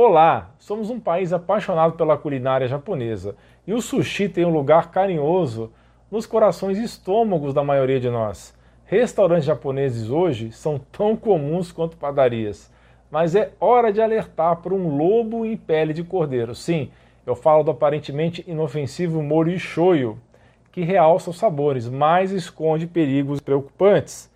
Olá, 0.00 0.50
somos 0.60 0.90
um 0.90 1.00
país 1.00 1.32
apaixonado 1.32 1.94
pela 1.94 2.16
culinária 2.16 2.68
japonesa 2.68 3.34
e 3.66 3.74
o 3.74 3.82
sushi 3.82 4.28
tem 4.28 4.44
um 4.44 4.52
lugar 4.52 4.92
carinhoso 4.92 5.72
nos 6.08 6.24
corações 6.24 6.78
e 6.78 6.84
estômagos 6.84 7.52
da 7.52 7.64
maioria 7.64 7.98
de 7.98 8.08
nós. 8.08 8.54
Restaurantes 8.84 9.44
japoneses 9.44 10.08
hoje 10.08 10.52
são 10.52 10.78
tão 10.92 11.16
comuns 11.16 11.72
quanto 11.72 11.96
padarias, 11.96 12.72
mas 13.10 13.34
é 13.34 13.50
hora 13.58 13.92
de 13.92 14.00
alertar 14.00 14.58
por 14.58 14.72
um 14.72 14.96
lobo 14.96 15.44
em 15.44 15.56
pele 15.56 15.92
de 15.92 16.04
cordeiro. 16.04 16.54
Sim, 16.54 16.92
eu 17.26 17.34
falo 17.34 17.64
do 17.64 17.72
aparentemente 17.72 18.44
inofensivo 18.46 19.20
molho 19.20 19.58
shoyu, 19.58 20.16
que 20.70 20.82
realça 20.82 21.30
os 21.30 21.38
sabores, 21.38 21.88
mas 21.88 22.30
esconde 22.30 22.86
perigos 22.86 23.40
preocupantes. 23.40 24.30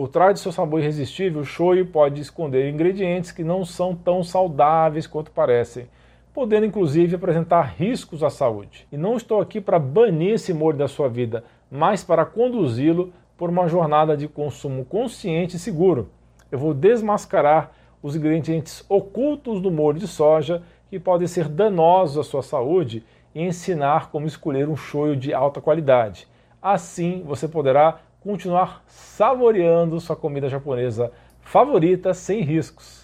Por 0.00 0.08
trás 0.08 0.32
de 0.32 0.40
seu 0.40 0.50
sabor 0.50 0.80
irresistível, 0.80 1.42
o 1.42 1.44
shoyu 1.44 1.84
pode 1.84 2.22
esconder 2.22 2.70
ingredientes 2.70 3.32
que 3.32 3.44
não 3.44 3.66
são 3.66 3.94
tão 3.94 4.24
saudáveis 4.24 5.06
quanto 5.06 5.30
parecem, 5.30 5.90
podendo 6.32 6.64
inclusive 6.64 7.16
apresentar 7.16 7.74
riscos 7.76 8.22
à 8.22 8.30
saúde. 8.30 8.88
E 8.90 8.96
não 8.96 9.14
estou 9.14 9.42
aqui 9.42 9.60
para 9.60 9.78
banir 9.78 10.36
esse 10.36 10.54
molho 10.54 10.78
da 10.78 10.88
sua 10.88 11.06
vida, 11.06 11.44
mas 11.70 12.02
para 12.02 12.24
conduzi-lo 12.24 13.12
por 13.36 13.50
uma 13.50 13.68
jornada 13.68 14.16
de 14.16 14.26
consumo 14.26 14.86
consciente 14.86 15.56
e 15.56 15.58
seguro. 15.58 16.08
Eu 16.50 16.58
vou 16.58 16.72
desmascarar 16.72 17.70
os 18.02 18.16
ingredientes 18.16 18.82
ocultos 18.88 19.60
do 19.60 19.70
molho 19.70 19.98
de 19.98 20.08
soja 20.08 20.62
que 20.88 20.98
podem 20.98 21.28
ser 21.28 21.46
danosos 21.46 22.16
à 22.16 22.24
sua 22.24 22.42
saúde 22.42 23.04
e 23.34 23.42
ensinar 23.42 24.10
como 24.10 24.26
escolher 24.26 24.66
um 24.66 24.76
shoyu 24.76 25.14
de 25.14 25.34
alta 25.34 25.60
qualidade. 25.60 26.26
Assim, 26.62 27.22
você 27.26 27.46
poderá 27.46 28.00
continuar 28.20 28.84
saboreando 28.86 29.98
sua 29.98 30.14
comida 30.14 30.48
japonesa 30.48 31.10
favorita 31.40 32.12
sem 32.12 32.42
riscos. 32.42 33.00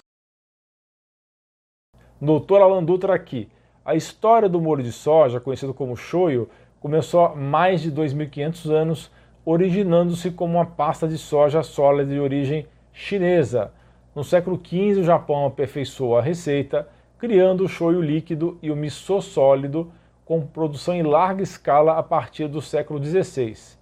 Doutor 2.20 2.60
Alan 2.60 2.84
Dutra 2.84 3.14
aqui. 3.14 3.48
A 3.84 3.94
história 3.94 4.48
do 4.48 4.60
molho 4.60 4.82
de 4.82 4.92
soja, 4.92 5.40
conhecido 5.40 5.72
como 5.72 5.96
shoyu, 5.96 6.48
começou 6.80 7.24
há 7.24 7.34
mais 7.34 7.80
de 7.80 7.90
2.500 7.90 8.70
anos, 8.70 9.10
originando-se 9.44 10.30
como 10.30 10.54
uma 10.54 10.66
pasta 10.66 11.08
de 11.08 11.16
soja 11.16 11.62
sólida 11.62 12.12
de 12.12 12.20
origem 12.20 12.66
chinesa. 12.92 13.72
No 14.14 14.24
século 14.24 14.60
XV, 14.62 15.00
o 15.00 15.04
Japão 15.04 15.46
aperfeiçoou 15.46 16.16
a 16.16 16.22
receita, 16.22 16.88
criando 17.18 17.64
o 17.64 17.68
shoyu 17.68 18.00
líquido 18.00 18.58
e 18.62 18.70
o 18.70 18.76
miso 18.76 19.20
sólido, 19.20 19.90
com 20.24 20.46
produção 20.46 20.94
em 20.94 21.02
larga 21.02 21.42
escala 21.42 21.98
a 21.98 22.02
partir 22.02 22.48
do 22.48 22.60
século 22.60 23.02
XVI. 23.02 23.76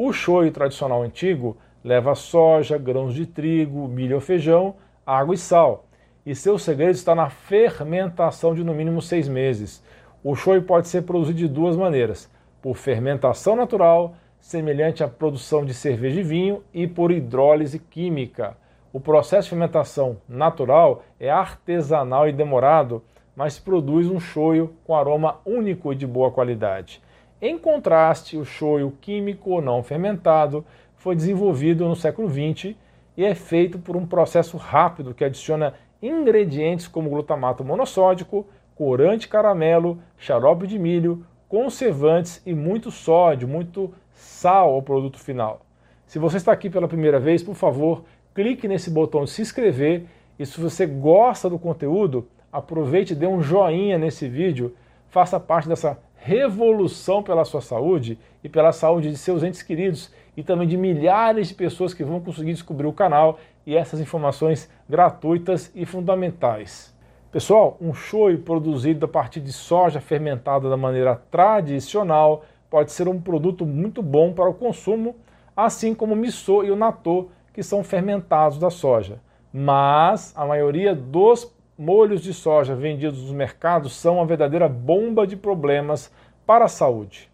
O 0.00 0.12
shoyu 0.12 0.52
tradicional 0.52 1.02
antigo 1.02 1.56
leva 1.82 2.14
soja, 2.14 2.78
grãos 2.78 3.12
de 3.12 3.26
trigo, 3.26 3.88
milho 3.88 4.14
ou 4.14 4.20
feijão, 4.20 4.76
água 5.04 5.34
e 5.34 5.36
sal. 5.36 5.86
E 6.24 6.36
seu 6.36 6.56
segredo 6.56 6.92
está 6.92 7.16
na 7.16 7.28
fermentação 7.28 8.54
de 8.54 8.62
no 8.62 8.72
mínimo 8.72 9.02
seis 9.02 9.26
meses. 9.26 9.82
O 10.22 10.36
shoyu 10.36 10.62
pode 10.62 10.86
ser 10.86 11.02
produzido 11.02 11.40
de 11.40 11.48
duas 11.48 11.76
maneiras: 11.76 12.30
por 12.62 12.76
fermentação 12.76 13.56
natural, 13.56 14.14
semelhante 14.38 15.02
à 15.02 15.08
produção 15.08 15.64
de 15.64 15.74
cerveja 15.74 16.20
e 16.20 16.22
vinho, 16.22 16.62
e 16.72 16.86
por 16.86 17.10
hidrólise 17.10 17.80
química. 17.80 18.56
O 18.92 19.00
processo 19.00 19.46
de 19.46 19.50
fermentação 19.50 20.18
natural 20.28 21.02
é 21.18 21.28
artesanal 21.28 22.28
e 22.28 22.32
demorado, 22.32 23.02
mas 23.34 23.58
produz 23.58 24.08
um 24.08 24.20
shoyu 24.20 24.72
com 24.84 24.94
aroma 24.94 25.40
único 25.44 25.92
e 25.92 25.96
de 25.96 26.06
boa 26.06 26.30
qualidade. 26.30 27.02
Em 27.40 27.56
contraste, 27.56 28.36
o 28.36 28.44
shoyu 28.44 28.92
químico 29.00 29.50
ou 29.50 29.62
não 29.62 29.80
fermentado 29.80 30.64
foi 30.96 31.14
desenvolvido 31.14 31.86
no 31.86 31.94
século 31.94 32.28
XX 32.28 32.74
e 33.16 33.24
é 33.24 33.32
feito 33.32 33.78
por 33.78 33.96
um 33.96 34.04
processo 34.04 34.56
rápido 34.56 35.14
que 35.14 35.24
adiciona 35.24 35.74
ingredientes 36.02 36.88
como 36.88 37.10
glutamato 37.10 37.64
monossódico, 37.64 38.44
corante 38.74 39.28
caramelo, 39.28 40.00
xarope 40.16 40.66
de 40.66 40.80
milho, 40.80 41.24
conservantes 41.48 42.42
e 42.44 42.52
muito 42.52 42.90
sódio, 42.90 43.46
muito 43.46 43.94
sal 44.12 44.72
ao 44.72 44.82
produto 44.82 45.20
final. 45.20 45.60
Se 46.06 46.18
você 46.18 46.38
está 46.38 46.50
aqui 46.50 46.68
pela 46.68 46.88
primeira 46.88 47.20
vez, 47.20 47.40
por 47.40 47.54
favor, 47.54 48.02
clique 48.34 48.66
nesse 48.66 48.90
botão 48.90 49.22
de 49.22 49.30
se 49.30 49.42
inscrever 49.42 50.06
e 50.38 50.44
se 50.44 50.60
você 50.60 50.86
gosta 50.86 51.48
do 51.48 51.58
conteúdo, 51.58 52.26
aproveite 52.52 53.12
e 53.12 53.16
dê 53.16 53.28
um 53.28 53.40
joinha 53.40 53.96
nesse 53.96 54.28
vídeo, 54.28 54.74
faça 55.08 55.38
parte 55.38 55.68
dessa 55.68 55.98
revolução 56.28 57.22
pela 57.22 57.42
sua 57.42 57.62
saúde 57.62 58.18
e 58.44 58.50
pela 58.50 58.70
saúde 58.70 59.10
de 59.10 59.16
seus 59.16 59.42
entes 59.42 59.62
queridos 59.62 60.12
e 60.36 60.42
também 60.42 60.68
de 60.68 60.76
milhares 60.76 61.48
de 61.48 61.54
pessoas 61.54 61.94
que 61.94 62.04
vão 62.04 62.20
conseguir 62.20 62.52
descobrir 62.52 62.86
o 62.86 62.92
canal 62.92 63.38
e 63.66 63.74
essas 63.74 63.98
informações 63.98 64.70
gratuitas 64.86 65.72
e 65.74 65.86
fundamentais. 65.86 66.94
Pessoal, 67.32 67.78
um 67.80 67.94
shoyu 67.94 68.40
produzido 68.40 69.06
a 69.06 69.08
partir 69.08 69.40
de 69.40 69.54
soja 69.54 70.02
fermentada 70.02 70.68
da 70.68 70.76
maneira 70.76 71.16
tradicional 71.30 72.44
pode 72.68 72.92
ser 72.92 73.08
um 73.08 73.18
produto 73.18 73.64
muito 73.64 74.02
bom 74.02 74.34
para 74.34 74.50
o 74.50 74.54
consumo, 74.54 75.16
assim 75.56 75.94
como 75.94 76.12
o 76.12 76.16
miso 76.16 76.62
e 76.62 76.70
o 76.70 76.76
natto, 76.76 77.30
que 77.54 77.62
são 77.62 77.82
fermentados 77.82 78.58
da 78.58 78.68
soja. 78.68 79.18
Mas 79.50 80.34
a 80.36 80.44
maioria 80.44 80.94
dos 80.94 81.50
molhos 81.78 82.22
de 82.22 82.34
soja 82.34 82.74
vendidos 82.74 83.22
nos 83.22 83.30
mercados 83.30 83.94
são 83.94 84.16
uma 84.16 84.26
verdadeira 84.26 84.68
bomba 84.68 85.24
de 85.26 85.36
problemas 85.36 86.12
para 86.44 86.64
a 86.64 86.68
saúde. 86.68 87.30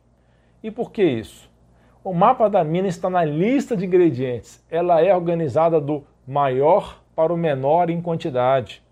E 0.62 0.70
por 0.70 0.92
que 0.92 1.02
isso? 1.02 1.50
O 2.02 2.12
mapa 2.12 2.50
da 2.50 2.62
mina 2.62 2.86
está 2.86 3.08
na 3.08 3.24
lista 3.24 3.74
de 3.74 3.86
ingredientes. 3.86 4.62
Ela 4.70 5.00
é 5.00 5.14
organizada 5.14 5.80
do 5.80 6.04
maior 6.26 7.02
para 7.16 7.32
o 7.32 7.36
menor 7.36 7.88
em 7.88 8.02
quantidade. 8.02 8.82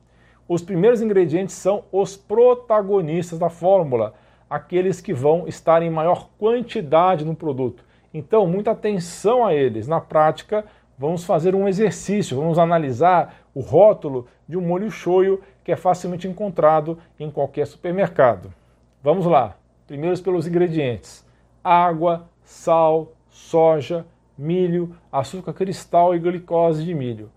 Os 0.49 0.63
primeiros 0.63 1.03
ingredientes 1.03 1.55
são 1.55 1.85
os 1.93 2.17
protagonistas 2.17 3.39
da 3.39 3.51
fórmula, 3.51 4.15
aqueles 4.49 5.01
que 5.01 5.13
vão 5.13 5.47
estar 5.47 5.83
em 5.83 5.91
maior 5.91 6.29
quantidade 6.39 7.25
no 7.25 7.35
produto. 7.35 7.85
Então, 8.15 8.47
muita 8.47 8.71
atenção 8.71 9.45
a 9.45 9.55
eles. 9.55 9.87
Na 9.87 10.01
prática, 10.01 10.65
vamos 10.99 11.25
fazer 11.25 11.55
um 11.55 11.69
exercício, 11.69 12.37
vamos 12.37 12.59
analisar 12.59 13.42
o 13.55 13.61
rótulo 13.61 14.27
de 14.49 14.57
um 14.57 14.61
molho 14.61 14.91
shoyu 14.91 15.41
que 15.65 15.73
é 15.73 15.77
facilmente 15.77 16.27
encontrado 16.27 16.99
em 17.19 17.31
qualquer 17.31 17.67
supermercado. 17.67 18.53
Vamos 19.03 19.27
lá. 19.27 19.57
Primeiro 19.87 20.19
pelos 20.23 20.47
ingredientes: 20.47 21.25
água, 21.63 22.29
sal, 22.43 23.13
soja, 23.29 24.07
milho, 24.37 24.95
açúcar 25.11 25.53
cristal 25.53 26.15
e 26.15 26.19
glicose 26.19 26.85
de 26.85 26.95
milho. 26.95 27.31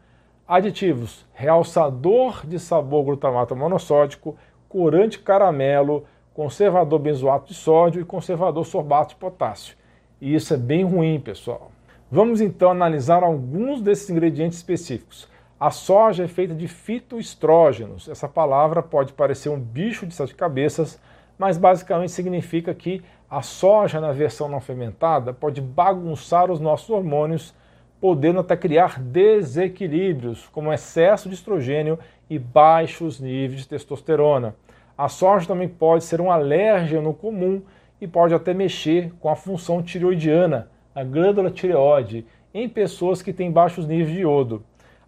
Aditivos: 0.48 1.26
realçador 1.34 2.46
de 2.46 2.59
sabor 2.59 3.03
glutamato 3.03 3.56
monossódico, 3.56 4.36
corante 4.70 5.20
caramelo, 5.20 6.06
conservador 6.34 7.00
benzoato 7.00 7.47
de 7.47 7.53
sódio 7.53 8.02
e 8.02 8.06
conservador 8.06 8.66
sorbato 8.66 9.09
de 9.09 9.16
potássio. 9.16 9.76
E 10.22 10.36
isso 10.36 10.53
é 10.53 10.58
bem 10.58 10.84
ruim, 10.84 11.20
pessoal. 11.20 11.72
Vamos 12.12 12.42
então 12.42 12.70
analisar 12.70 13.24
alguns 13.24 13.82
desses 13.82 14.09
ingredientes 14.09 14.58
específicos. 14.58 15.28
A 15.57 15.71
soja 15.71 16.25
é 16.25 16.27
feita 16.27 16.53
de 16.53 16.67
fitoestrógenos. 16.67 18.09
Essa 18.09 18.27
palavra 18.27 18.83
pode 18.83 19.13
parecer 19.13 19.47
um 19.47 19.59
bicho 19.59 20.05
de 20.05 20.13
sete 20.13 20.35
cabeças, 20.35 20.99
mas 21.38 21.57
basicamente 21.57 22.11
significa 22.11 22.73
que 22.73 23.01
a 23.29 23.41
soja 23.41 24.01
na 24.01 24.11
versão 24.11 24.49
não 24.49 24.59
fermentada 24.59 25.33
pode 25.33 25.61
bagunçar 25.61 26.51
os 26.51 26.59
nossos 26.59 26.89
hormônios, 26.89 27.55
podendo 28.01 28.41
até 28.41 28.57
criar 28.57 28.99
desequilíbrios, 28.99 30.45
como 30.51 30.73
excesso 30.73 31.29
de 31.29 31.35
estrogênio 31.35 31.97
e 32.29 32.37
baixos 32.37 33.22
níveis 33.22 33.61
de 33.61 33.69
testosterona. 33.69 34.53
A 34.97 35.07
soja 35.07 35.47
também 35.47 35.69
pode 35.69 36.03
ser 36.03 36.19
um 36.19 36.29
alérgeno 36.29 37.13
comum 37.13 37.61
e 38.01 38.07
pode 38.07 38.33
até 38.33 38.53
mexer 38.53 39.13
com 39.22 39.29
a 39.29 39.37
função 39.37 39.81
tireoidiana, 39.81 40.69
a 40.93 41.01
glândula 41.01 41.49
tireoide, 41.49 42.25
em 42.53 42.67
pessoas 42.67 43.22
que 43.22 43.31
têm 43.31 43.49
baixos 43.49 43.87
níveis 43.87 44.11
de 44.11 44.19
iodo. 44.19 44.61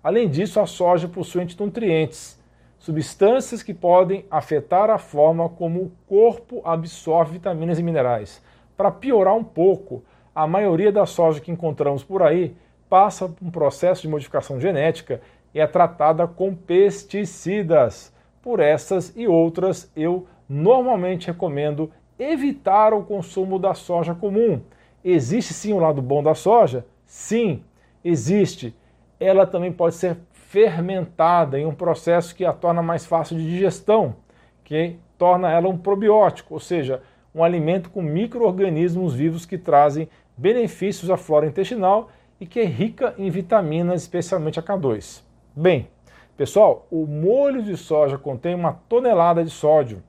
Além 0.08 0.30
disso, 0.30 0.62
a 0.62 0.66
soja 0.66 1.06
possui 1.06 1.42
antinutrientes, 1.42 2.40
substâncias 2.80 3.62
que 3.62 3.74
podem 3.74 4.24
afetar 4.32 4.90
a 4.90 4.98
forma 4.98 5.50
como 5.50 5.82
o 5.82 5.92
corpo 6.08 6.62
absorve 6.64 7.34
vitaminas 7.34 7.78
e 7.78 7.84
minerais. 7.84 8.42
Para 8.78 8.90
piorar 8.90 9.36
um 9.36 9.44
pouco, 9.44 10.02
a 10.34 10.48
maioria 10.48 10.94
da 10.94 11.06
soja 11.06 11.42
que 11.42 11.52
encontramos 11.52 12.06
por 12.06 12.24
aí 12.24 12.56
passa 12.90 13.28
por 13.28 13.46
um 13.46 13.52
processo 13.52 14.04
de 14.04 14.08
modificação 14.08 14.62
genética 14.62 15.20
e 15.54 15.60
é 15.60 15.68
tratada 15.68 16.26
com 16.26 16.56
pesticidas. 16.56 18.14
Por 18.42 18.62
essas 18.62 19.12
e 19.14 19.28
outras, 19.28 19.92
eu 19.94 20.26
normalmente 20.48 21.28
recomendo 21.28 21.92
evitar 22.18 22.94
o 22.94 23.04
consumo 23.04 23.60
da 23.60 23.74
soja 23.74 24.16
comum 24.16 24.62
Existe 25.04 25.54
sim 25.54 25.74
o 25.74 25.76
um 25.76 25.80
lado 25.80 26.02
bom 26.02 26.24
da 26.24 26.34
soja? 26.34 26.86
Sim, 27.06 27.62
existe. 28.06 28.74
Ela 29.20 29.46
também 29.46 29.72
pode 29.72 29.96
ser 29.96 30.18
fermentada 30.32 31.60
em 31.60 31.66
um 31.66 31.74
processo 31.74 32.36
que 32.36 32.46
a 32.46 32.54
torna 32.54 32.82
mais 32.82 33.06
fácil 33.06 33.38
de 33.38 33.50
digestão, 33.50 34.16
que 34.64 34.98
torna 35.18 35.52
ela 35.52 35.68
um 35.68 35.78
probiótico, 35.78 36.54
ou 36.54 36.60
seja, 36.60 37.02
um 37.34 37.44
alimento 37.44 37.90
com 37.90 38.02
micro-organismos 38.02 39.14
vivos 39.14 39.46
que 39.46 39.58
trazem 39.58 40.08
benefícios 40.38 41.10
à 41.10 41.18
flora 41.18 41.48
intestinal 41.48 42.10
e 42.40 42.46
que 42.46 42.60
é 42.60 42.66
rica 42.66 43.14
em 43.18 43.30
vitaminas, 43.30 44.02
especialmente 44.04 44.60
a 44.60 44.64
K2. 44.64 45.24
Bem, 45.56 45.90
Pessoal, 46.38 46.86
o 46.92 47.08
molho 47.08 47.64
de 47.64 47.76
soja 47.76 48.16
contém 48.16 48.54
uma 48.54 48.74
tonelada 48.88 49.44
de 49.44 49.50
sódio. 49.50 50.04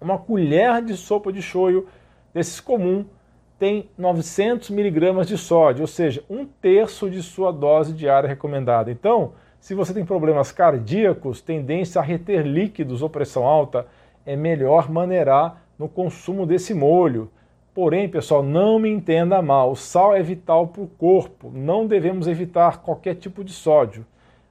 Uma 0.00 0.16
colher 0.16 0.82
de 0.82 0.96
sopa 0.96 1.30
de 1.30 1.42
shoyu 1.42 1.86
desses 2.32 2.58
comum 2.58 3.04
tem 3.62 3.88
900 3.96 4.70
miligramas 4.70 5.28
de 5.28 5.38
sódio, 5.38 5.82
ou 5.82 5.86
seja, 5.86 6.24
um 6.28 6.44
terço 6.44 7.08
de 7.08 7.22
sua 7.22 7.52
dose 7.52 7.92
diária 7.92 8.28
recomendada. 8.28 8.90
Então, 8.90 9.34
se 9.60 9.72
você 9.72 9.94
tem 9.94 10.04
problemas 10.04 10.50
cardíacos, 10.50 11.40
tendência 11.40 12.00
a 12.00 12.04
reter 12.04 12.44
líquidos 12.44 13.02
ou 13.02 13.08
pressão 13.08 13.44
alta, 13.44 13.86
é 14.26 14.34
melhor 14.34 14.90
maneirar 14.90 15.62
no 15.78 15.88
consumo 15.88 16.44
desse 16.44 16.74
molho. 16.74 17.30
Porém, 17.72 18.08
pessoal, 18.08 18.42
não 18.42 18.80
me 18.80 18.90
entenda 18.90 19.40
mal, 19.40 19.70
o 19.70 19.76
sal 19.76 20.12
é 20.12 20.24
vital 20.24 20.66
para 20.66 20.82
o 20.82 20.88
corpo, 20.88 21.48
não 21.54 21.86
devemos 21.86 22.26
evitar 22.26 22.78
qualquer 22.78 23.14
tipo 23.14 23.44
de 23.44 23.52
sódio. 23.52 24.04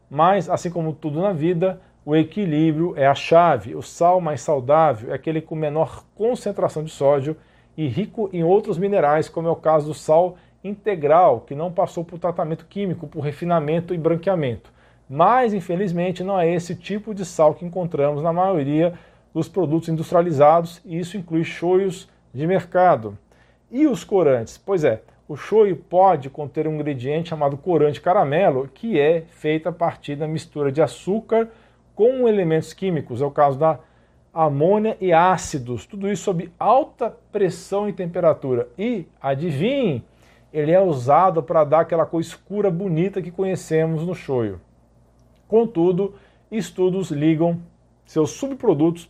Mas, 0.10 0.50
assim 0.50 0.70
como 0.70 0.94
tudo 0.94 1.20
na 1.20 1.34
vida, 1.34 1.82
o 2.06 2.16
equilíbrio 2.16 2.94
é 2.96 3.06
a 3.08 3.14
chave. 3.14 3.76
O 3.76 3.82
sal 3.82 4.22
mais 4.22 4.40
saudável 4.40 5.12
é 5.12 5.16
aquele 5.16 5.42
com 5.42 5.54
menor 5.54 6.06
concentração 6.16 6.82
de 6.82 6.92
sódio 6.92 7.36
e 7.78 7.88
rico 7.88 8.30
em 8.34 8.44
outros 8.44 8.78
minerais, 8.78 9.30
como 9.30 9.48
é 9.48 9.52
o 9.52 9.56
caso 9.56 9.88
do 9.88 9.94
sal 9.94 10.38
integral, 10.64 11.42
que 11.42 11.56
não 11.56 11.72
passou 11.72 12.04
por 12.04 12.20
tratamento 12.20 12.66
químico, 12.66 13.08
por 13.08 13.22
refinamento 13.22 13.94
e 13.94 13.98
branqueamento. 13.98 14.72
Mas, 15.10 15.54
infelizmente, 15.54 16.24
não 16.24 16.40
é 16.40 16.54
esse 16.54 16.76
tipo 16.76 17.14
de 17.14 17.26
sal 17.26 17.54
que 17.54 17.66
encontramos 17.66 18.24
na 18.24 18.32
maioria 18.32 18.94
dos 19.34 19.48
produtos 19.48 19.90
industrializados, 19.90 20.82
e 20.86 21.00
isso 21.00 21.18
inclui 21.18 21.44
shoyos 21.44 22.10
de 22.34 22.46
mercado. 22.46 23.18
E 23.70 23.88
os 23.88 24.04
corantes? 24.04 24.58
Pois 24.58 24.84
é, 24.84 25.02
o 25.28 25.36
shoyu 25.36 25.78
pode 25.78 26.30
conter 26.30 26.68
um 26.68 26.76
ingrediente 26.76 27.30
chamado 27.30 27.58
corante 27.58 28.02
caramelo, 28.02 28.70
que 28.74 29.00
é 29.00 29.24
feito 29.30 29.70
a 29.70 29.72
partir 29.72 30.16
da 30.16 30.28
mistura 30.28 30.72
de 30.72 30.82
açúcar 30.82 31.50
com 31.96 32.28
elementos 32.28 32.74
químicos, 32.74 33.22
é 33.22 33.26
o 33.26 33.32
caso 33.32 33.58
da 33.58 33.80
amônia 34.34 34.96
e 35.02 35.12
ácidos, 35.12 35.86
tudo 35.86 36.10
isso 36.10 36.24
sob 36.24 36.52
alta 36.58 37.16
pressão 37.32 37.90
e 37.90 37.94
temperatura. 37.94 38.70
E, 38.78 39.06
adivinhe, 39.22 40.04
ele 40.54 40.72
é 40.72 40.82
usado 40.82 41.44
para 41.44 41.64
dar 41.64 41.82
aquela 41.82 42.06
cor 42.06 42.22
escura 42.22 42.70
bonita 42.70 43.22
que 43.22 43.32
conhecemos 43.32 44.06
no 44.06 44.16
shoyu. 44.16 44.60
Contudo, 45.48 46.16
estudos 46.50 47.12
ligam 47.12 47.60
seus 48.06 48.32
subprodutos 48.32 49.10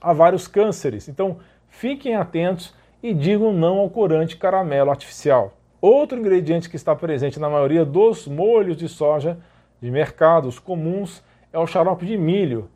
a 0.00 0.12
vários 0.12 0.48
cânceres. 0.48 1.08
Então, 1.08 1.38
fiquem 1.68 2.14
atentos 2.14 2.74
e 3.02 3.14
digam 3.14 3.52
não 3.52 3.78
ao 3.78 3.90
corante 3.90 4.36
caramelo 4.36 4.90
artificial. 4.90 5.54
Outro 5.80 6.18
ingrediente 6.18 6.68
que 6.68 6.76
está 6.76 6.94
presente 6.94 7.40
na 7.40 7.48
maioria 7.48 7.84
dos 7.84 8.26
molhos 8.26 8.76
de 8.76 8.88
soja 8.88 9.38
de 9.80 9.90
mercados 9.90 10.58
comuns 10.58 11.22
é 11.52 11.58
o 11.58 11.66
xarope 11.66 12.04
de 12.04 12.18
milho, 12.18 12.68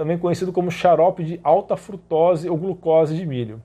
também 0.00 0.16
conhecido 0.16 0.50
como 0.50 0.70
xarope 0.70 1.22
de 1.22 1.38
alta 1.44 1.76
frutose 1.76 2.48
ou 2.48 2.56
glucose 2.56 3.14
de 3.14 3.26
milho. 3.26 3.60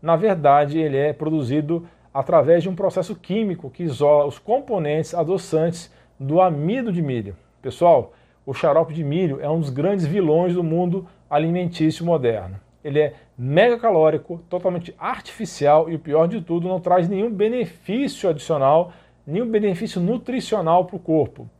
Na 0.00 0.14
verdade, 0.14 0.78
ele 0.78 0.96
é 0.96 1.12
produzido 1.12 1.84
através 2.14 2.62
de 2.62 2.68
um 2.68 2.76
processo 2.76 3.16
químico 3.16 3.68
que 3.68 3.82
isola 3.82 4.24
os 4.24 4.38
componentes 4.38 5.14
adoçantes 5.14 5.92
do 6.16 6.40
amido 6.40 6.92
de 6.92 7.02
milho. 7.02 7.34
Pessoal, 7.60 8.12
o 8.46 8.54
xarope 8.54 8.94
de 8.94 9.02
milho 9.02 9.40
é 9.40 9.50
um 9.50 9.58
dos 9.58 9.70
grandes 9.70 10.06
vilões 10.06 10.54
do 10.54 10.62
mundo 10.62 11.08
alimentício 11.28 12.06
moderno. 12.06 12.60
Ele 12.84 13.00
é 13.00 13.14
mega 13.36 13.76
calórico, 13.76 14.40
totalmente 14.48 14.94
artificial 14.96 15.90
e 15.90 15.96
o 15.96 15.98
pior 15.98 16.28
de 16.28 16.40
tudo, 16.40 16.68
não 16.68 16.78
traz 16.78 17.08
nenhum 17.08 17.32
benefício 17.32 18.30
adicional, 18.30 18.92
nenhum 19.26 19.50
benefício 19.50 20.00
nutricional 20.00 20.84
para 20.84 20.94
o 20.94 21.00
corpo. 21.00 21.50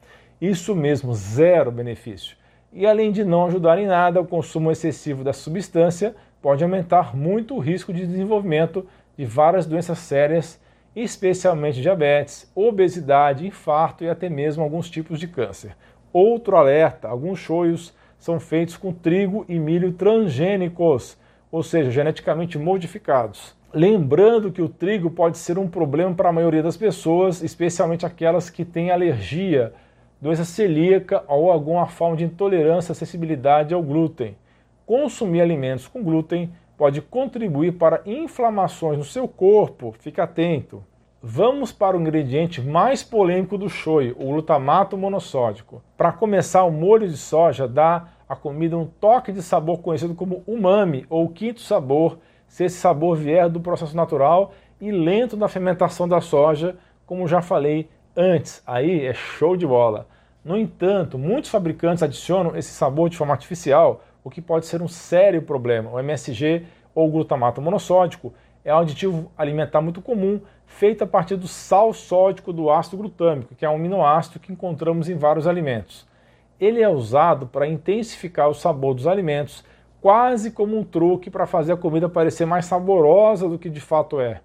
Isso 0.41 0.73
mesmo, 0.77 1.13
zero 1.15 1.73
benefício. 1.73 2.39
E 2.73 2.87
além 2.87 3.11
de 3.11 3.25
não 3.25 3.47
ajudar 3.47 3.79
em 3.79 3.87
nada, 3.87 4.21
o 4.21 4.27
consumo 4.27 4.71
excessivo 4.71 5.25
da 5.25 5.33
substância 5.33 6.15
pode 6.41 6.63
aumentar 6.63 7.17
muito 7.17 7.57
o 7.57 7.59
risco 7.59 7.93
de 7.93 8.07
desenvolvimento 8.07 8.87
de 9.17 9.25
várias 9.25 9.67
doenças 9.67 9.99
sérias, 9.99 10.61
especialmente 10.95 11.83
diabetes, 11.83 12.51
obesidade, 12.55 13.47
infarto 13.47 14.05
e 14.05 14.09
até 14.09 14.29
mesmo 14.29 14.63
alguns 14.63 14.89
tipos 14.89 15.19
de 15.19 15.27
câncer. 15.27 15.77
Outro 16.13 16.57
alerta: 16.57 17.09
alguns 17.09 17.41
shoyos 17.41 17.93
são 18.19 18.39
feitos 18.39 18.77
com 18.77 18.93
trigo 18.93 19.45
e 19.49 19.59
milho 19.59 19.93
transgênicos, 19.93 21.19
ou 21.51 21.63
seja, 21.63 21.91
geneticamente 21.91 22.57
modificados. 22.57 23.55
Lembrando 23.73 24.53
que 24.53 24.63
o 24.63 24.69
trigo 24.69 25.11
pode 25.11 25.39
ser 25.39 25.59
um 25.59 25.69
problema 25.69 26.15
para 26.15 26.29
a 26.29 26.33
maioria 26.33 26.63
das 26.63 26.77
pessoas, 26.77 27.43
especialmente 27.43 28.07
aquelas 28.07 28.51
que 28.51 28.65
têm 28.65 28.91
alergia, 28.91 29.73
doença 30.21 30.45
celíaca 30.45 31.25
ou 31.27 31.51
alguma 31.51 31.87
forma 31.87 32.17
de 32.17 32.25
intolerância, 32.25 32.93
acessibilidade 32.93 33.73
ao 33.73 33.83
glúten. 33.83 34.37
Consumir 34.85 35.41
alimentos 35.41 35.89
com 35.89 36.03
glúten 36.03 36.53
pode 36.77 37.01
contribuir 37.01 37.73
para 37.73 38.03
inflamações 38.05 38.99
no 38.99 39.05
seu 39.05 39.27
corpo, 39.27 39.95
fique 39.99 40.21
atento. 40.21 40.85
Vamos 41.23 41.71
para 41.71 41.97
o 41.97 42.01
ingrediente 42.01 42.63
mais 42.63 43.03
polêmico 43.03 43.59
do 43.59 43.69
shoyu, 43.69 44.17
o 44.19 44.27
glutamato 44.27 44.97
monossódico. 44.97 45.83
Para 45.97 46.13
começar, 46.13 46.65
o 46.65 46.73
molho 46.73 47.07
de 47.07 47.17
soja 47.17 47.69
dá 47.69 48.09
à 48.27 48.35
comida 48.35 48.79
um 48.79 48.87
toque 48.87 49.31
de 49.31 49.43
sabor 49.43 49.81
conhecido 49.81 50.15
como 50.15 50.43
umami 50.47 51.05
ou 51.11 51.29
quinto 51.29 51.61
sabor, 51.61 52.19
se 52.49 52.65
esse 52.65 52.77
sabor 52.77 53.17
vier 53.17 53.49
do 53.51 53.61
processo 53.61 53.95
natural 53.95 54.53
e 54.81 54.91
lento 54.91 55.37
da 55.37 55.47
fermentação 55.47 56.09
da 56.09 56.23
soja, 56.23 56.77
como 57.05 57.29
já 57.29 57.43
falei 57.43 57.89
antes. 58.17 58.63
Aí 58.67 59.07
é 59.07 59.15
show 59.15 59.57
de 59.57 59.67
bola. 59.67 60.07
No 60.45 60.57
entanto, 60.57 61.19
muitos 61.19 61.51
fabricantes 61.51 62.03
adicionam 62.03 62.57
esse 62.57 62.71
sabor 62.71 63.11
de 63.11 63.17
forma 63.17 63.35
artificial, 63.35 64.03
o 64.25 64.31
que 64.31 64.41
pode 64.41 64.67
ser 64.67 64.81
um 64.81 64.89
sério 64.89 65.43
problema. 65.43 65.91
O 65.91 65.99
MSG 65.99 66.65
ou 66.95 67.11
glutamato 67.11 67.61
monossódico 67.61 68.33
é 68.65 68.75
um 68.75 68.79
aditivo 68.79 69.31
alimentar 69.37 69.81
muito 69.81 70.01
comum, 70.01 70.41
feito 70.67 71.05
a 71.05 71.07
partir 71.07 71.37
do 71.37 71.49
sal 71.49 71.93
sódico 71.93 72.53
do 72.53 72.71
ácido 72.71 72.97
glutâmico, 72.97 73.55
que 73.55 73.65
é 73.65 73.71
um 73.71 73.75
aminoácido 73.75 74.39
que 74.39 74.53
encontramos 74.53 75.09
em 75.09 75.17
vários 75.17 75.47
alimentos. 75.47 76.07
Ele 76.59 76.83
é 76.83 76.89
usado 76.89 77.47
para 77.47 77.67
intensificar 77.67 78.49
o 78.49 78.55
sabor 78.55 78.95
dos 78.95 79.07
alimentos, 79.07 79.65
quase 80.01 80.51
como 80.51 80.79
um 80.79 80.85
truque 80.85 81.31
para 81.31 81.47
fazer 81.47 81.73
a 81.73 81.77
comida 81.77 82.09
parecer 82.09 82.47
mais 82.47 82.67
saborosa 82.67 83.49
do 83.49 83.59
que 83.59 83.71
de 83.71 83.81
fato 83.81 84.21
é. 84.21 84.41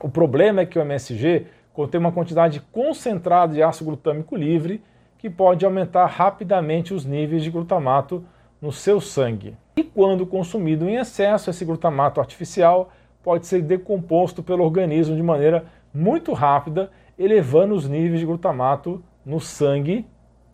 O 0.00 0.08
problema 0.08 0.60
é 0.60 0.66
que 0.66 0.78
o 0.78 0.82
MSG 0.82 1.46
contém 1.78 2.00
uma 2.00 2.10
quantidade 2.10 2.60
concentrada 2.72 3.54
de 3.54 3.62
ácido 3.62 3.84
glutâmico 3.84 4.34
livre, 4.34 4.82
que 5.16 5.30
pode 5.30 5.64
aumentar 5.64 6.06
rapidamente 6.06 6.92
os 6.92 7.04
níveis 7.04 7.44
de 7.44 7.52
glutamato 7.52 8.24
no 8.60 8.72
seu 8.72 9.00
sangue. 9.00 9.56
E 9.76 9.84
quando 9.84 10.26
consumido 10.26 10.88
em 10.88 10.96
excesso, 10.96 11.50
esse 11.50 11.64
glutamato 11.64 12.18
artificial 12.18 12.90
pode 13.22 13.46
ser 13.46 13.62
decomposto 13.62 14.42
pelo 14.42 14.64
organismo 14.64 15.14
de 15.14 15.22
maneira 15.22 15.66
muito 15.94 16.32
rápida, 16.32 16.90
elevando 17.16 17.76
os 17.76 17.88
níveis 17.88 18.18
de 18.18 18.26
glutamato 18.26 19.00
no 19.24 19.38
sangue 19.38 20.04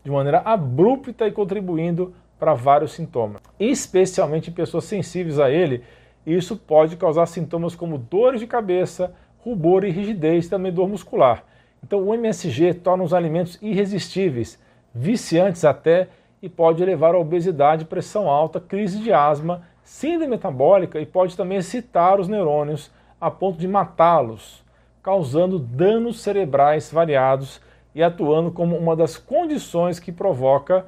de 0.04 0.10
maneira 0.10 0.42
abrupta 0.44 1.26
e 1.26 1.32
contribuindo 1.32 2.12
para 2.38 2.52
vários 2.52 2.92
sintomas. 2.92 3.40
Especialmente 3.58 4.50
em 4.50 4.52
pessoas 4.52 4.84
sensíveis 4.84 5.40
a 5.40 5.50
ele, 5.50 5.84
isso 6.26 6.54
pode 6.54 6.98
causar 6.98 7.24
sintomas 7.24 7.74
como 7.74 7.96
dores 7.96 8.40
de 8.40 8.46
cabeça, 8.46 9.14
rubor 9.44 9.84
e 9.84 9.90
rigidez, 9.90 10.48
também 10.48 10.72
dor 10.72 10.88
muscular. 10.88 11.44
Então 11.82 12.02
o 12.02 12.14
MSG 12.14 12.72
torna 12.74 13.04
os 13.04 13.12
alimentos 13.12 13.58
irresistíveis, 13.60 14.58
viciantes 14.94 15.64
até, 15.64 16.08
e 16.40 16.48
pode 16.48 16.84
levar 16.84 17.14
a 17.14 17.18
obesidade, 17.18 17.84
pressão 17.84 18.28
alta, 18.28 18.58
crise 18.58 18.98
de 18.98 19.12
asma 19.12 19.62
síndrome 19.82 20.28
metabólica 20.28 20.98
e 20.98 21.04
pode 21.04 21.36
também 21.36 21.58
excitar 21.58 22.18
os 22.18 22.26
neurônios 22.26 22.90
a 23.20 23.30
ponto 23.30 23.58
de 23.58 23.68
matá-los, 23.68 24.64
causando 25.02 25.58
danos 25.58 26.20
cerebrais 26.20 26.90
variados 26.90 27.60
e 27.94 28.02
atuando 28.02 28.50
como 28.50 28.76
uma 28.76 28.96
das 28.96 29.16
condições 29.16 29.98
que 29.98 30.10
provoca 30.10 30.86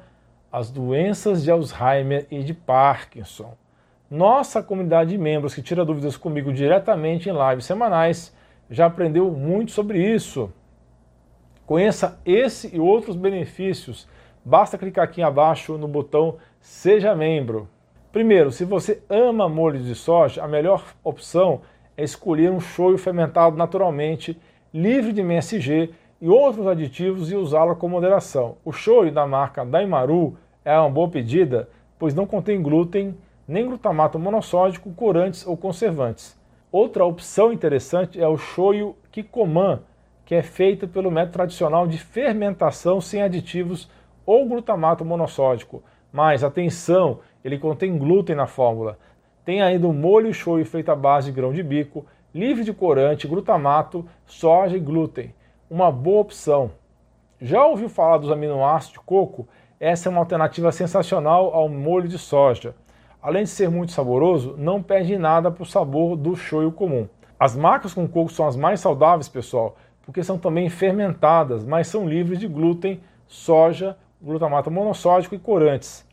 as 0.51 0.71
doenças 0.71 1.43
de 1.43 1.51
Alzheimer 1.51 2.25
e 2.31 2.43
de 2.43 2.53
Parkinson. 2.53 3.53
Nossa 4.09 4.63
comunidade 4.63 5.11
de 5.11 5.17
membros 5.17 5.53
que 5.53 5.61
tira 5.61 5.85
dúvidas 5.85 6.17
comigo 6.17 6.51
diretamente 6.51 7.29
em 7.29 7.33
lives 7.33 7.65
semanais 7.65 8.35
já 8.69 8.85
aprendeu 8.85 9.31
muito 9.31 9.71
sobre 9.71 9.99
isso. 9.99 10.51
Conheça 11.65 12.19
esse 12.25 12.75
e 12.75 12.79
outros 12.79 13.15
benefícios. 13.15 14.07
Basta 14.43 14.77
clicar 14.77 15.03
aqui 15.03 15.21
abaixo 15.21 15.77
no 15.77 15.87
botão 15.87 16.37
Seja 16.59 17.15
Membro. 17.15 17.67
Primeiro, 18.11 18.51
se 18.51 18.63
você 18.63 19.03
ama 19.09 19.49
molho 19.49 19.79
de 19.79 19.93
soja, 19.93 20.43
a 20.43 20.47
melhor 20.47 20.83
opção 21.03 21.61
é 21.95 22.03
escolher 22.03 22.51
um 22.51 22.59
shoyu 22.59 22.97
fermentado 22.97 23.57
naturalmente, 23.57 24.39
livre 24.73 25.11
de 25.11 25.21
MSG 25.21 25.93
e 26.21 26.29
outros 26.29 26.67
aditivos 26.67 27.31
e 27.31 27.35
usá-lo 27.35 27.75
com 27.75 27.89
moderação. 27.89 28.57
O 28.63 28.71
shoyu 28.71 29.11
da 29.11 29.27
marca 29.27 29.65
Daimaru 29.65 30.37
é 30.63 30.77
uma 30.79 30.89
boa 30.89 31.09
pedida, 31.09 31.69
pois 31.99 32.13
não 32.13 32.25
contém 32.25 32.61
glúten, 32.61 33.17
nem 33.47 33.65
glutamato 33.65 34.17
monossódico, 34.17 34.91
corantes 34.93 35.45
ou 35.45 35.57
conservantes. 35.57 36.37
Outra 36.79 37.03
opção 37.03 37.51
interessante 37.51 38.21
é 38.21 38.27
o 38.27 38.37
shoyu 38.37 38.95
Kikoman, 39.11 39.79
que 40.23 40.35
é 40.35 40.43
feito 40.43 40.87
pelo 40.87 41.09
método 41.09 41.33
tradicional 41.33 41.87
de 41.87 41.97
fermentação 41.97 43.01
sem 43.01 43.23
aditivos 43.23 43.89
ou 44.23 44.47
glutamato 44.47 45.03
monossódico. 45.03 45.81
Mas 46.13 46.43
atenção, 46.43 47.21
ele 47.43 47.57
contém 47.57 47.97
glúten 47.97 48.35
na 48.35 48.45
fórmula. 48.45 48.99
Tem 49.43 49.59
ainda 49.59 49.87
o 49.87 49.91
molho 49.91 50.31
shoyu 50.31 50.67
feito 50.67 50.91
à 50.91 50.95
base 50.95 51.31
de 51.31 51.35
grão 51.35 51.51
de 51.51 51.63
bico, 51.63 52.05
livre 52.31 52.63
de 52.63 52.71
corante, 52.71 53.27
glutamato, 53.27 54.05
soja 54.27 54.77
e 54.77 54.79
glúten. 54.79 55.33
Uma 55.67 55.91
boa 55.91 56.21
opção. 56.21 56.69
Já 57.41 57.65
ouviu 57.65 57.89
falar 57.89 58.19
dos 58.19 58.29
aminoácidos 58.29 58.99
de 58.99 59.03
coco? 59.03 59.47
Essa 59.79 60.09
é 60.09 60.11
uma 60.11 60.21
alternativa 60.21 60.71
sensacional 60.71 61.55
ao 61.55 61.67
molho 61.69 62.07
de 62.07 62.19
soja. 62.19 62.75
Além 63.21 63.43
de 63.43 63.49
ser 63.49 63.69
muito 63.69 63.91
saboroso, 63.91 64.55
não 64.57 64.81
perde 64.81 65.17
nada 65.17 65.49
para 65.49 65.63
o 65.63 65.65
sabor 65.65 66.15
do 66.15 66.35
shoyu 66.35 66.71
comum. 66.71 67.07
As 67.39 67.55
marcas 67.55 67.93
com 67.93 68.07
coco 68.07 68.31
são 68.31 68.47
as 68.47 68.55
mais 68.55 68.79
saudáveis, 68.79 69.27
pessoal, 69.27 69.75
porque 70.03 70.23
são 70.23 70.37
também 70.37 70.69
fermentadas, 70.69 71.65
mas 71.65 71.87
são 71.87 72.07
livres 72.07 72.39
de 72.39 72.47
glúten, 72.47 73.01
soja, 73.27 73.97
glutamato 74.21 74.71
monossódico 74.71 75.35
e 75.35 75.39
corantes. 75.39 76.05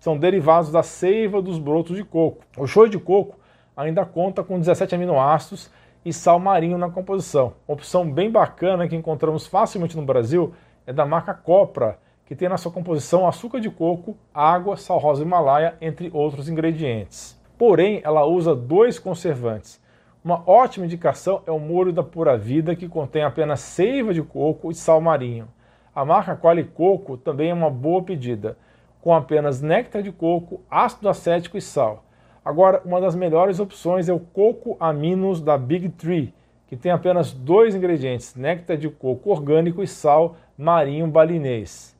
São 0.00 0.16
derivados 0.16 0.70
da 0.70 0.82
seiva 0.82 1.40
dos 1.42 1.58
brotos 1.58 1.96
de 1.96 2.04
coco. 2.04 2.44
O 2.56 2.66
shoyu 2.66 2.90
de 2.90 2.98
coco 2.98 3.36
ainda 3.76 4.04
conta 4.04 4.42
com 4.42 4.58
17 4.58 4.94
aminoácidos 4.94 5.70
e 6.04 6.12
sal 6.12 6.38
marinho 6.38 6.78
na 6.78 6.90
composição. 6.90 7.54
Uma 7.66 7.74
opção 7.74 8.10
bem 8.10 8.30
bacana 8.30 8.88
que 8.88 8.96
encontramos 8.96 9.46
facilmente 9.46 9.96
no 9.96 10.04
Brasil 10.04 10.52
é 10.86 10.92
da 10.92 11.04
marca 11.04 11.34
Copra, 11.34 11.98
que 12.28 12.36
tem 12.36 12.46
na 12.46 12.58
sua 12.58 12.70
composição 12.70 13.26
açúcar 13.26 13.58
de 13.58 13.70
coco, 13.70 14.14
água, 14.34 14.76
sal 14.76 14.98
rosa 14.98 15.22
Himalaia, 15.22 15.76
entre 15.80 16.10
outros 16.12 16.46
ingredientes. 16.46 17.40
Porém, 17.56 18.02
ela 18.04 18.26
usa 18.26 18.54
dois 18.54 18.98
conservantes. 18.98 19.80
Uma 20.22 20.42
ótima 20.46 20.84
indicação 20.84 21.40
é 21.46 21.50
o 21.50 21.58
molho 21.58 21.90
da 21.90 22.02
Pura 22.02 22.36
Vida, 22.36 22.76
que 22.76 22.86
contém 22.86 23.22
apenas 23.22 23.60
seiva 23.60 24.12
de 24.12 24.20
coco 24.20 24.70
e 24.70 24.74
sal 24.74 25.00
marinho. 25.00 25.48
A 25.94 26.04
marca 26.04 26.36
Quali 26.36 26.64
Coco 26.64 27.16
também 27.16 27.48
é 27.48 27.54
uma 27.54 27.70
boa 27.70 28.02
pedida, 28.02 28.58
com 29.00 29.14
apenas 29.14 29.62
néctar 29.62 30.02
de 30.02 30.12
coco, 30.12 30.60
ácido 30.70 31.08
acético 31.08 31.56
e 31.56 31.62
sal. 31.62 32.04
Agora, 32.44 32.82
uma 32.84 33.00
das 33.00 33.16
melhores 33.16 33.58
opções 33.58 34.06
é 34.06 34.12
o 34.12 34.20
coco 34.20 34.76
aminos 34.78 35.40
da 35.40 35.56
Big 35.56 35.88
Tree, 35.88 36.34
que 36.66 36.76
tem 36.76 36.92
apenas 36.92 37.32
dois 37.32 37.74
ingredientes, 37.74 38.34
néctar 38.34 38.76
de 38.76 38.90
coco 38.90 39.30
orgânico 39.30 39.82
e 39.82 39.86
sal 39.86 40.36
marinho 40.58 41.06
balinês. 41.06 41.96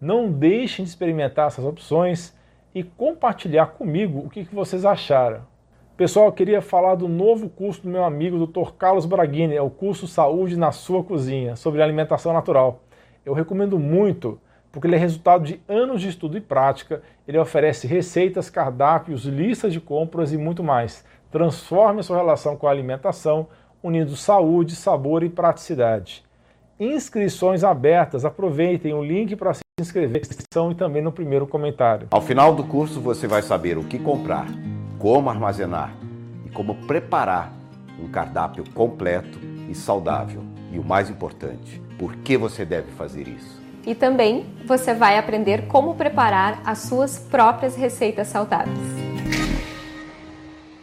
Não 0.00 0.32
deixem 0.32 0.82
de 0.82 0.88
experimentar 0.88 1.48
essas 1.48 1.62
opções 1.62 2.34
e 2.74 2.82
compartilhar 2.82 3.66
comigo 3.66 4.20
o 4.20 4.30
que 4.30 4.44
vocês 4.50 4.86
acharam. 4.86 5.42
Pessoal, 5.94 6.26
eu 6.26 6.32
queria 6.32 6.62
falar 6.62 6.94
do 6.94 7.06
novo 7.06 7.50
curso 7.50 7.82
do 7.82 7.90
meu 7.90 8.02
amigo 8.02 8.46
Dr. 8.46 8.72
Carlos 8.78 9.04
Braghini, 9.04 9.54
é 9.54 9.60
o 9.60 9.68
curso 9.68 10.06
Saúde 10.06 10.56
na 10.56 10.72
Sua 10.72 11.04
Cozinha, 11.04 11.54
sobre 11.54 11.82
alimentação 11.82 12.32
natural. 12.32 12.80
Eu 13.26 13.34
recomendo 13.34 13.78
muito, 13.78 14.40
porque 14.72 14.86
ele 14.86 14.96
é 14.96 14.98
resultado 14.98 15.44
de 15.44 15.60
anos 15.68 16.00
de 16.00 16.08
estudo 16.08 16.38
e 16.38 16.40
prática, 16.40 17.02
ele 17.28 17.36
oferece 17.36 17.86
receitas, 17.86 18.48
cardápios, 18.48 19.26
listas 19.26 19.70
de 19.70 19.82
compras 19.82 20.32
e 20.32 20.38
muito 20.38 20.64
mais. 20.64 21.04
Transforme 21.30 22.00
a 22.00 22.02
sua 22.02 22.16
relação 22.16 22.56
com 22.56 22.66
a 22.66 22.70
alimentação, 22.70 23.48
unindo 23.82 24.16
saúde, 24.16 24.74
sabor 24.74 25.22
e 25.22 25.28
praticidade. 25.28 26.24
Inscrições 26.78 27.62
abertas, 27.62 28.24
aproveitem 28.24 28.94
o 28.94 29.04
link 29.04 29.36
para 29.36 29.52
inscrever 29.80 30.22
e 30.22 30.74
também 30.74 31.02
no 31.02 31.12
primeiro 31.12 31.46
comentário. 31.46 32.08
Ao 32.10 32.20
final 32.20 32.54
do 32.54 32.64
curso 32.64 33.00
você 33.00 33.26
vai 33.26 33.42
saber 33.42 33.78
o 33.78 33.84
que 33.84 33.98
comprar, 33.98 34.46
como 34.98 35.30
armazenar 35.30 35.94
e 36.44 36.50
como 36.50 36.74
preparar 36.86 37.52
um 37.98 38.08
cardápio 38.08 38.64
completo 38.74 39.38
e 39.68 39.74
saudável. 39.74 40.42
E 40.72 40.78
o 40.78 40.84
mais 40.84 41.10
importante, 41.10 41.82
por 41.98 42.14
que 42.16 42.36
você 42.36 42.64
deve 42.64 42.90
fazer 42.92 43.26
isso. 43.26 43.60
E 43.86 43.94
também 43.94 44.46
você 44.66 44.94
vai 44.94 45.18
aprender 45.18 45.66
como 45.66 45.94
preparar 45.94 46.60
as 46.64 46.78
suas 46.78 47.18
próprias 47.18 47.74
receitas 47.74 48.28
saudáveis. 48.28 48.78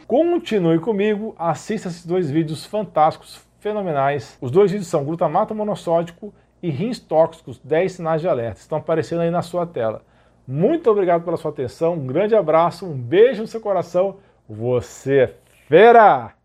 Continue 0.07 0.79
comigo, 0.79 1.35
assista 1.37 1.89
esses 1.89 2.05
dois 2.05 2.29
vídeos 2.29 2.65
fantásticos, 2.65 3.41
fenomenais. 3.59 4.37
Os 4.41 4.49
dois 4.49 4.71
vídeos 4.71 4.87
são 4.87 5.03
glutamato 5.03 5.53
monossódico 5.53 6.33
e 6.61 6.69
rins 6.69 6.99
tóxicos, 6.99 7.59
10 7.63 7.91
sinais 7.91 8.21
de 8.21 8.27
alerta. 8.27 8.59
Estão 8.59 8.77
aparecendo 8.77 9.21
aí 9.21 9.29
na 9.29 9.41
sua 9.41 9.65
tela. 9.65 10.01
Muito 10.47 10.89
obrigado 10.89 11.23
pela 11.23 11.37
sua 11.37 11.51
atenção, 11.51 11.93
um 11.93 12.07
grande 12.07 12.35
abraço, 12.35 12.85
um 12.85 12.97
beijo 12.97 13.41
no 13.41 13.47
seu 13.47 13.59
coração. 13.59 14.17
Você 14.47 15.19
é 15.19 15.33
fera! 15.67 16.36